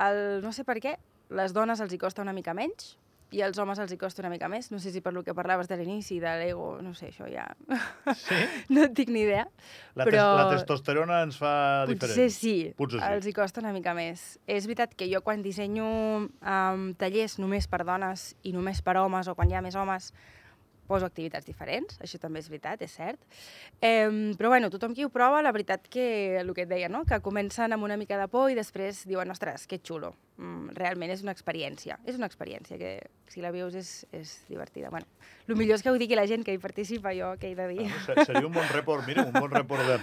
el, 0.07 0.23
no 0.43 0.52
sé 0.55 0.64
per 0.66 0.78
què, 0.83 0.97
les 1.35 1.55
dones 1.55 1.83
els 1.83 1.93
hi 1.93 1.99
costa 1.99 2.23
una 2.23 2.35
mica 2.35 2.55
menys, 2.55 2.97
i 3.35 3.42
als 3.42 3.59
homes 3.59 3.78
els 3.83 3.90
hi 3.92 3.99
costa 3.99 4.23
una 4.23 4.30
mica 4.30 4.49
més. 4.50 4.68
No 4.71 4.78
sé 4.83 4.92
si 4.95 5.02
per 5.02 5.12
lo 5.14 5.25
que 5.26 5.35
parlaves 5.35 5.68
de 5.71 5.78
l'inici, 5.80 6.21
de 6.23 6.33
l'ego, 6.40 6.76
no 6.83 6.92
sé, 6.95 7.11
això 7.11 7.26
ja... 7.30 7.47
Sí? 8.21 8.38
no 8.76 8.87
tinc 8.95 9.11
ni 9.14 9.25
idea. 9.25 9.47
La, 9.99 10.06
però... 10.06 10.23
tes 10.23 10.38
la 10.38 10.47
testosterona 10.54 11.21
ens 11.26 11.40
fa 11.40 11.54
Potser 11.88 11.97
diferent. 11.97 12.35
sí, 12.37 12.54
Potser 12.78 13.00
sí. 13.00 13.11
els 13.11 13.26
hi 13.26 13.35
costa 13.37 13.62
una 13.64 13.75
mica 13.75 13.97
més. 13.99 14.37
És 14.47 14.68
veritat 14.71 14.95
que 14.95 15.11
jo 15.11 15.23
quan 15.26 15.42
dissenyo 15.45 15.88
um, 16.26 16.88
tallers 17.00 17.38
només 17.42 17.66
per 17.71 17.83
dones 17.88 18.30
i 18.47 18.54
només 18.54 18.83
per 18.87 18.99
homes, 19.02 19.28
o 19.28 19.35
quan 19.38 19.50
hi 19.50 19.59
ha 19.59 19.64
més 19.64 19.78
homes, 19.78 20.12
poso 20.88 21.09
activitats 21.09 21.47
diferents, 21.49 21.99
això 22.02 22.21
també 22.23 22.40
és 22.43 22.50
veritat, 22.50 22.83
és 22.83 22.95
cert. 22.97 23.21
Eh, 23.81 24.33
però 24.38 24.52
bueno, 24.52 24.71
tothom 24.73 24.95
qui 24.97 25.05
ho 25.05 25.11
prova, 25.12 25.43
la 25.43 25.52
veritat 25.55 25.88
que, 25.90 26.38
el 26.40 26.52
que 26.55 26.66
et 26.66 26.71
deia, 26.71 26.88
no? 26.93 27.05
que 27.09 27.21
comencen 27.25 27.75
amb 27.75 27.85
una 27.85 27.99
mica 28.00 28.19
de 28.21 28.28
por 28.33 28.50
i 28.50 28.59
després 28.59 29.05
diuen, 29.09 29.31
ostres, 29.35 29.66
que 29.66 29.81
xulo. 29.83 30.14
Mm, 30.37 30.75
realment 30.76 31.12
és 31.14 31.23
una 31.25 31.33
experiència, 31.33 31.97
és 32.05 32.19
una 32.19 32.28
experiència 32.28 32.76
que 32.76 32.99
si 33.33 33.40
la 33.40 33.52
vius 33.55 33.75
és, 33.78 33.93
és 34.12 34.37
divertida. 34.50 34.90
Bueno, 34.93 35.09
el 35.49 35.57
millor 35.57 35.78
és 35.78 35.85
que 35.85 35.90
ho 35.90 35.97
digui 35.97 36.19
la 36.19 36.26
gent 36.28 36.45
que 36.45 36.52
hi 36.52 36.61
participa, 36.61 37.14
jo 37.16 37.33
què 37.40 37.52
he 37.52 37.57
de 37.59 37.69
dir. 37.73 37.88
Seria 38.26 38.45
un 38.45 38.52
bon 38.52 38.69
report, 38.75 39.07
mira, 39.09 39.25
un 39.25 39.33
bon 39.33 39.50
report 39.50 39.88
de, 39.88 39.99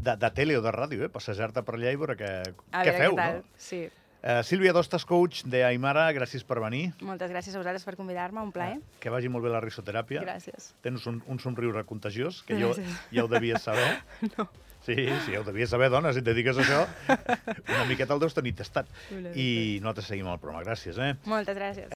de, 0.00 0.16
de 0.16 0.32
tele 0.32 0.56
o 0.56 0.64
de 0.64 0.72
ràdio, 0.72 1.04
eh? 1.04 1.12
passejar-te 1.12 1.62
per 1.66 1.76
allà 1.76 1.92
i 1.92 2.00
veure 2.00 2.16
què, 2.16 2.32
què 2.72 2.96
feu, 2.96 3.12
què 3.12 3.20
tal. 3.20 3.40
no? 3.42 3.60
Sí. 3.60 3.84
Uh, 4.22 4.42
Sílvia 4.42 4.72
Dostas, 4.74 5.04
coach 5.06 5.44
de 5.46 5.60
Aymara, 5.62 6.08
gràcies 6.16 6.42
per 6.42 6.58
venir. 6.58 6.88
Moltes 7.04 7.30
gràcies 7.30 7.54
a 7.54 7.60
vosaltres 7.60 7.84
per 7.86 7.94
convidar-me, 7.98 8.40
un 8.42 8.50
plaer. 8.54 8.80
Que 8.98 9.12
vagi 9.12 9.28
molt 9.30 9.44
bé 9.46 9.52
la 9.52 9.60
risoteràpia. 9.62 10.24
Gràcies. 10.24 10.72
Tens 10.82 11.04
un, 11.06 11.20
un 11.30 11.38
somriure 11.38 11.84
contagiós, 11.86 12.40
que 12.48 12.58
jo, 12.58 12.72
Gràcies. 12.74 12.96
ja 13.14 13.22
ho 13.26 13.28
devies 13.30 13.62
saber. 13.62 13.90
No. 14.36 14.48
Sí, 14.86 14.94
sí, 15.24 15.32
ja 15.34 15.40
ho 15.40 15.42
devies 15.42 15.70
saber, 15.72 15.88
dona, 15.90 16.12
si 16.14 16.20
et 16.22 16.26
dediques 16.28 16.58
a 16.58 16.62
això. 16.62 16.82
Una 17.74 17.86
miqueta 17.88 18.14
el 18.14 18.20
deus 18.22 18.34
tenir 18.36 18.52
tastat. 18.54 18.86
Una 19.10 19.32
I 19.34 19.80
nosaltres 19.82 20.06
seguim 20.12 20.28
el 20.30 20.38
programa. 20.38 20.62
Gràcies, 20.68 20.98
eh? 21.02 21.16
Moltes 21.26 21.58
gràcies. 21.58 21.84